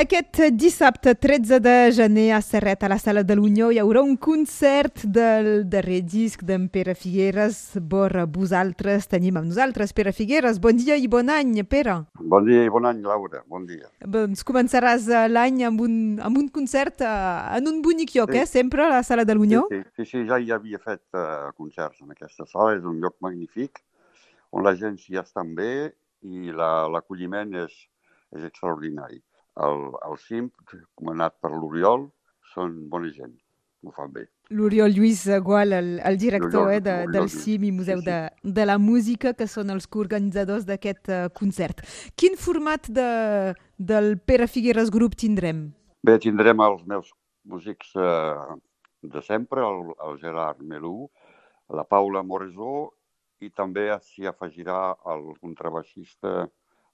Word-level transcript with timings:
Aquest 0.00 0.38
dissabte 0.56 1.12
13 1.12 1.58
de 1.60 1.72
gener 1.92 2.30
a 2.32 2.38
Serret, 2.40 2.86
a 2.86 2.88
la 2.88 2.96
Sala 2.96 3.20
de 3.20 3.34
l'Unió, 3.36 3.66
hi 3.68 3.76
haurà 3.82 4.00
un 4.00 4.14
concert 4.16 5.02
del 5.04 5.66
darrer 5.68 5.98
disc 6.08 6.40
d'en 6.48 6.70
Pere 6.72 6.94
Figueres. 6.96 7.58
Bor 7.90 8.16
vosaltres 8.32 9.10
tenim 9.12 9.36
amb 9.36 9.50
nosaltres, 9.50 9.92
Pere 9.92 10.14
Figueres. 10.16 10.56
Bon 10.64 10.80
dia 10.80 10.96
i 10.96 11.04
bon 11.04 11.28
any, 11.28 11.52
Pere. 11.68 11.98
Bon 12.16 12.48
dia 12.48 12.64
i 12.64 12.72
bon 12.72 12.88
any, 12.88 13.04
Laura. 13.04 13.44
Bon 13.44 13.68
dia. 13.68 13.92
Doncs 14.16 14.40
començaràs 14.48 15.04
eh, 15.12 15.26
l'any 15.28 15.66
amb, 15.68 15.84
un, 15.84 15.94
amb 16.16 16.40
un 16.46 16.48
concert 16.48 17.04
uh, 17.04 17.52
en 17.60 17.68
un 17.68 17.84
bonic 17.84 18.16
lloc, 18.16 18.32
sí. 18.32 18.40
eh? 18.40 18.48
Sempre 18.48 18.88
a 18.88 18.90
la 18.96 19.04
Sala 19.04 19.28
de 19.28 19.36
l'Unió. 19.36 19.66
Sí, 19.68 19.84
sí, 19.84 19.90
sí, 19.98 20.10
sí, 20.14 20.26
ja 20.32 20.40
hi 20.40 20.48
havia 20.56 20.80
fet 20.80 21.04
uh, 21.12 21.52
concerts 21.60 22.00
en 22.00 22.16
aquesta 22.16 22.48
sala. 22.48 22.78
És 22.80 22.88
un 22.88 23.04
lloc 23.04 23.20
magnífic 23.20 23.84
on 24.56 24.64
la 24.64 24.72
gent 24.80 24.96
s'hi 24.96 25.20
està 25.20 25.44
bé 25.44 25.90
i 26.24 26.56
l'acolliment 26.56 27.52
la, 27.52 27.68
és, 27.68 27.82
és 28.32 28.48
extraordinari 28.48 29.20
el, 29.66 29.86
el 30.08 30.18
CIMP, 30.24 30.74
comandat 30.98 31.36
per 31.42 31.52
l'Oriol, 31.54 32.08
són 32.54 32.76
bona 32.90 33.10
gent, 33.14 33.34
ho 33.86 33.92
fan 33.96 34.12
bé. 34.14 34.26
L'Oriol 34.50 34.96
Lluís 34.96 35.22
Gual, 35.44 35.72
el, 35.76 35.90
el 36.04 36.18
director 36.18 36.72
eh, 36.74 36.80
de, 36.82 36.94
del 37.12 37.28
CIM 37.30 37.68
i 37.68 37.72
Museu 37.72 38.00
sí, 38.00 38.06
sí. 38.06 38.10
De, 38.10 38.52
de 38.58 38.66
la 38.66 38.78
Música, 38.82 39.34
que 39.38 39.46
són 39.46 39.70
els 39.70 39.86
coorganitzadors 39.86 40.66
d'aquest 40.66 41.12
uh, 41.12 41.20
concert. 41.36 41.84
Quin 42.18 42.34
format 42.40 42.90
de, 42.90 43.10
del 43.78 44.16
Pere 44.18 44.50
Figueres 44.50 44.90
Grup 44.90 45.14
tindrem? 45.20 45.68
Bé, 46.02 46.18
tindrem 46.18 46.64
els 46.66 46.82
meus 46.88 47.12
músics 47.46 47.94
uh, 47.94 48.58
de 49.02 49.22
sempre, 49.22 49.62
el, 49.62 49.92
el 50.08 50.18
Gerard 50.20 50.64
Melú, 50.66 51.08
la 51.70 51.86
Paula 51.86 52.24
Moresó 52.26 52.90
i 53.40 53.48
també 53.54 53.86
s'hi 54.04 54.26
afegirà 54.28 54.96
el 55.12 55.30
contrabaixista 55.40 56.48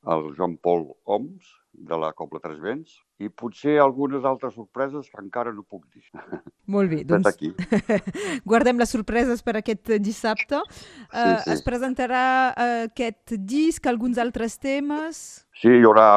el 0.06 0.32
Joan 0.36 0.56
Paul 0.62 0.88
Oms, 1.04 1.54
de 1.76 1.96
la 1.98 2.12
Cobla 2.16 2.40
Tres 2.40 2.56
Vents, 2.62 2.94
i 3.20 3.28
potser 3.28 3.76
algunes 3.82 4.24
altres 4.24 4.54
sorpreses 4.56 5.10
que 5.12 5.20
encara 5.20 5.52
no 5.52 5.64
puc 5.64 5.84
dir. 5.92 6.04
Molt 6.72 6.92
bé, 6.92 7.02
doncs 7.08 7.28
aquí. 7.28 7.50
guardem 8.50 8.80
les 8.80 8.92
sorpreses 8.92 9.44
per 9.44 9.58
aquest 9.60 9.92
dissabte. 10.00 10.62
Sí, 10.70 11.10
uh, 11.10 11.36
sí. 11.44 11.52
Es 11.52 11.64
presentarà 11.66 12.24
uh, 12.52 12.78
aquest 12.88 13.36
disc, 13.44 13.86
alguns 13.90 14.20
altres 14.22 14.56
temes? 14.62 15.22
Sí, 15.60 15.72
hi 15.72 15.84
haurà, 15.84 16.08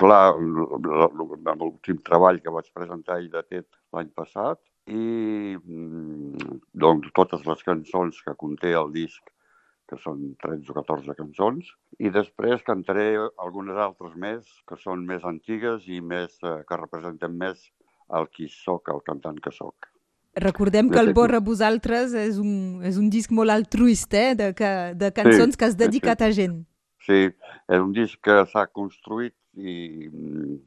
clar, 0.00 0.36
l'últim 0.36 2.00
treball 2.04 2.42
que 2.44 2.52
vaig 2.52 2.68
presentar 2.76 3.20
i 3.24 3.30
de 3.32 3.44
tet 3.48 3.68
l'any 3.96 4.12
passat, 4.16 4.60
i 4.86 5.56
mm, 5.56 6.60
doncs 6.78 7.10
totes 7.16 7.42
les 7.48 7.64
cançons 7.66 8.20
que 8.22 8.36
conté 8.38 8.76
el 8.78 8.92
disc 8.94 9.32
que 9.96 10.04
són 10.04 10.22
13 10.44 10.70
o 10.72 10.76
14 10.76 11.16
cançons, 11.16 11.72
i 11.98 12.12
després 12.12 12.64
cantaré 12.66 13.08
algunes 13.42 13.80
altres 13.80 14.14
més, 14.20 14.46
que 14.68 14.76
són 14.82 15.06
més 15.08 15.24
antigues 15.24 15.88
i 15.88 16.02
més 16.04 16.36
eh, 16.44 16.60
que 16.68 16.80
representen 16.80 17.36
més 17.40 17.70
el 18.16 18.28
qui 18.30 18.48
sóc, 18.52 18.92
el 18.92 19.02
cantant 19.06 19.40
que 19.42 19.52
sóc. 19.54 19.88
Recordem 20.36 20.90
que 20.92 21.00
el 21.00 21.14
Borra 21.16 21.40
Vosaltres 21.40 22.12
és 22.12 22.36
un, 22.36 22.82
és 22.84 22.98
un 23.00 23.08
disc 23.08 23.32
molt 23.32 23.54
altruista, 23.54 24.20
eh? 24.20 24.34
de, 24.36 24.50
que, 24.56 24.72
de 24.92 25.08
cançons 25.16 25.56
sí, 25.56 25.58
que 25.58 25.68
has 25.70 25.78
dedicat 25.80 26.20
sí, 26.20 26.26
sí. 26.26 26.28
a 26.28 26.36
gent. 26.36 26.58
Sí, 27.06 27.20
és 27.72 27.80
un 27.80 27.94
disc 27.96 28.20
que 28.20 28.42
s'ha 28.50 28.66
construït 28.68 29.34
i 29.56 30.10
mm, 30.10 30.58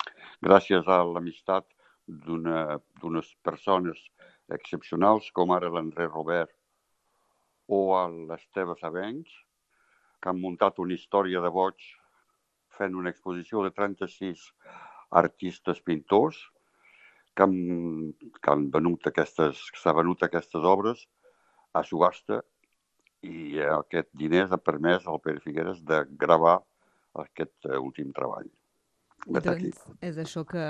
gràcies 0.47 0.89
a 0.89 1.03
l'amistat 1.05 1.67
d'unes 2.09 3.30
persones 3.45 4.02
excepcionals 4.49 5.30
com 5.38 5.53
ara 5.53 5.69
l'André 5.69 6.09
Robert 6.09 6.49
o 7.69 7.79
a 7.95 8.03
l'Esteve 8.09 8.75
Sabenys, 8.81 9.31
que 10.19 10.31
han 10.31 10.41
muntat 10.41 10.79
una 10.83 10.95
història 10.97 11.41
de 11.45 11.51
boig 11.53 11.85
fent 12.77 12.95
una 12.97 13.11
exposició 13.13 13.63
de 13.65 13.71
36 13.75 14.45
artistes 15.21 15.81
pintors 15.85 16.39
que 17.35 17.45
han, 17.45 17.55
que 18.41 18.53
han 18.53 18.67
venut 18.73 19.07
aquestes, 19.07 19.61
s'ha 19.81 19.93
venut 19.95 20.23
aquestes 20.25 20.65
obres 20.73 21.05
a 21.77 21.83
subhasta 21.87 22.41
i 23.25 23.59
aquest 23.79 24.09
diners 24.15 24.52
ha 24.55 24.59
permès 24.63 25.05
al 25.08 25.21
Pere 25.23 25.43
Figueres 25.43 25.83
de 25.87 26.02
gravar 26.23 26.58
aquest 27.23 27.69
últim 27.79 28.13
treball. 28.15 28.47
Doncs 29.27 29.81
és 30.05 30.19
això 30.23 30.45
que, 30.47 30.65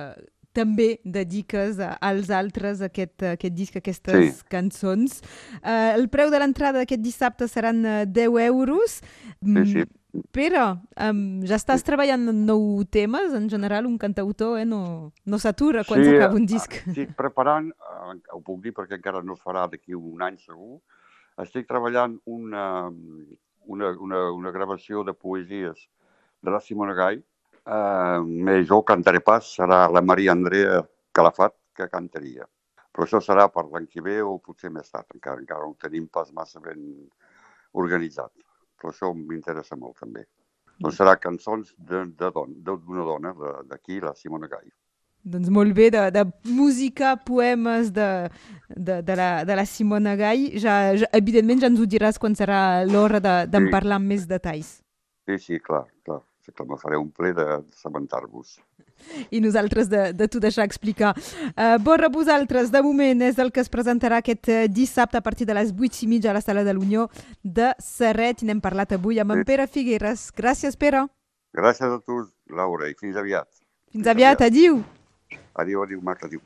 també 0.59 0.89
dediques 1.03 1.79
als 1.79 2.31
altres 2.33 2.83
aquest, 2.85 3.23
aquest 3.35 3.55
disc, 3.55 3.79
aquestes 3.79 4.41
sí. 4.41 4.49
cançons. 4.51 5.21
Uh, 5.61 5.95
el 5.95 6.09
preu 6.11 6.31
de 6.33 6.41
l'entrada 6.41 6.83
d'aquest 6.83 7.03
dissabte 7.03 7.47
seran 7.47 7.81
10 8.11 8.19
eh, 8.19 8.45
euros. 8.49 8.99
Sí, 9.39 9.65
sí. 9.71 9.87
Pere, 10.33 10.61
um, 11.05 11.19
ja 11.45 11.59
estàs 11.59 11.83
sí. 11.83 11.85
treballant 11.85 12.31
en 12.31 12.39
nou 12.47 12.81
temes? 12.89 13.33
En 13.37 13.45
general, 13.51 13.85
un 13.85 13.99
cantautor 14.01 14.57
eh, 14.57 14.65
no, 14.65 15.11
no 15.29 15.37
s'atura 15.37 15.83
quan 15.85 16.01
sí, 16.01 16.09
s'acaba 16.09 16.39
un 16.39 16.47
disc. 16.49 16.79
Estic 16.89 17.13
preparant, 17.17 17.69
uh, 17.77 18.15
ho 18.33 18.41
puc 18.41 18.63
dir 18.63 18.73
perquè 18.73 18.97
encara 18.97 19.21
no 19.21 19.37
es 19.37 19.43
farà 19.45 19.67
d'aquí 19.69 19.93
un 19.93 20.23
any 20.25 20.39
segur, 20.41 20.79
estic 21.45 21.69
treballant 21.69 22.17
una, 22.25 22.89
una, 23.69 23.91
una, 24.01 24.23
una 24.33 24.51
gravació 24.55 25.05
de 25.05 25.13
poesies 25.13 25.85
de 26.41 26.57
la 26.57 26.59
Simona 26.63 26.97
Gai, 26.97 27.21
eh, 27.69 28.19
més 28.47 28.67
jo 28.69 28.81
cantaré 28.87 29.21
pas, 29.25 29.53
serà 29.59 29.85
la 29.91 30.01
Maria 30.01 30.33
Andrea 30.35 30.81
Calafat 31.15 31.55
que 31.75 31.89
cantaria. 31.91 32.47
Però 32.89 33.05
això 33.05 33.21
serà 33.23 33.47
per 33.53 33.67
l'any 33.69 33.87
que 33.87 34.03
ve 34.03 34.17
o 34.25 34.37
potser 34.43 34.71
més 34.73 34.89
tard, 34.89 35.07
encara, 35.15 35.41
encara 35.41 35.63
no 35.63 35.73
ho 35.73 35.77
tenim 35.79 36.09
pas 36.11 36.31
massa 36.33 36.59
ben 36.63 36.81
organitzat. 37.77 38.33
Però 38.79 38.91
això 38.91 39.13
m'interessa 39.13 39.77
molt 39.77 39.99
també. 40.01 40.25
Doncs 40.79 40.97
serà 40.99 41.15
cançons 41.19 41.73
d'una 41.77 42.31
don, 42.33 42.53
dona 42.63 43.33
d'aquí, 43.67 43.99
la 43.99 44.15
Simona 44.15 44.47
Gai. 44.47 44.69
Doncs 45.29 45.49
molt 45.51 45.75
bé, 45.75 45.89
de, 45.91 46.05
de 46.15 46.23
música, 46.47 47.17
poemes 47.27 47.91
de, 47.91 48.07
de, 48.69 49.01
de, 49.03 49.15
la, 49.19 49.43
de 49.45 49.57
la 49.59 49.65
Simona 49.67 50.15
Gai. 50.19 50.47
Ja, 50.63 50.95
ja, 50.95 51.11
evidentment 51.19 51.59
ja 51.61 51.67
ens 51.69 51.83
ho 51.83 51.87
diràs 51.91 52.17
quan 52.17 52.37
serà 52.39 52.85
l'hora 52.87 53.19
d'en 53.19 53.51
de, 53.51 53.65
sí. 53.67 53.73
parlar 53.75 53.99
amb 53.99 54.15
més 54.15 54.25
detalls. 54.31 54.77
Sí, 55.27 55.37
sí, 55.43 55.59
clar 55.59 55.83
que 56.55 56.65
me 56.65 56.77
faré 56.77 56.97
un 56.97 57.09
ple 57.11 57.33
de 57.33 57.45
sabentar-vos. 57.75 58.59
I 59.31 59.39
nosaltres 59.39 59.89
de, 59.89 60.01
de 60.13 60.27
t'ho 60.27 60.41
deixar 60.43 60.65
explicar. 60.67 61.13
Uh, 61.53 61.77
Borra, 61.83 62.09
vosaltres, 62.11 62.71
de 62.71 62.81
moment, 62.83 63.23
és 63.23 63.39
el 63.39 63.53
que 63.55 63.63
es 63.63 63.71
presentarà 63.71 64.19
aquest 64.19 64.51
uh, 64.51 64.59
dissabte 64.67 65.19
a 65.19 65.23
partir 65.23 65.47
de 65.47 65.55
les 65.55 65.71
8 65.71 66.03
i 66.03 66.11
mitja 66.11 66.33
a 66.33 66.35
la 66.35 66.43
Sala 66.43 66.65
de 66.67 66.75
l'Unió 66.75 67.07
de 67.43 67.71
Serret. 67.79 68.43
I 68.43 68.49
n'hem 68.49 68.61
parlat 68.61 68.97
avui 68.97 69.21
amb 69.23 69.33
sí. 69.33 69.39
en 69.39 69.47
Pere 69.47 69.67
Figueres. 69.71 70.29
Gràcies, 70.35 70.77
Pere. 70.79 71.07
Gràcies 71.55 71.89
a 71.89 71.99
tu, 72.03 72.21
Laura, 72.53 72.91
i 72.91 72.97
fins 72.99 73.17
aviat. 73.17 73.49
Fins, 73.89 74.01
fins 74.01 74.13
aviat, 74.13 74.43
aviat, 74.43 74.47
adiu. 74.51 74.83
Adiu, 75.59 75.83
adiu, 75.83 76.03
Marc, 76.03 76.27
adiu. 76.27 76.43